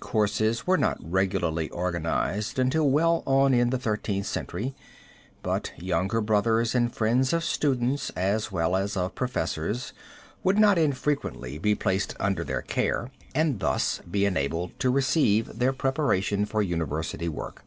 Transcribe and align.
Courses 0.00 0.66
were 0.66 0.76
not 0.76 0.98
regularly 1.00 1.70
organized 1.70 2.58
until 2.58 2.90
well 2.90 3.22
on 3.28 3.54
in 3.54 3.70
the 3.70 3.78
Thirteenth 3.78 4.26
Century, 4.26 4.74
but 5.40 5.70
younger 5.76 6.20
brothers 6.20 6.74
and 6.74 6.92
friends 6.92 7.32
of 7.32 7.44
students 7.44 8.10
as 8.16 8.50
well 8.50 8.74
as 8.74 8.96
of 8.96 9.14
professors 9.14 9.92
would 10.42 10.58
not 10.58 10.78
infrequently 10.78 11.58
be 11.58 11.76
placed 11.76 12.16
under 12.18 12.42
their 12.42 12.62
care 12.62 13.12
and 13.36 13.60
thus 13.60 14.00
be 14.10 14.24
enabled 14.24 14.76
to 14.80 14.90
receive 14.90 15.60
their 15.60 15.72
preparation 15.72 16.44
for 16.44 16.60
university 16.60 17.28
work. 17.28 17.62